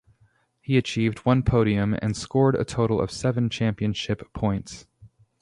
He 0.61 0.79
achieved 0.79 1.19
one 1.27 1.43
podium 1.43 1.95
and 2.01 2.17
scored 2.17 2.55
a 2.55 2.65
total 2.65 2.99
of 2.99 3.11
seven 3.11 3.51
championship 3.51 4.33
points. 4.33 4.87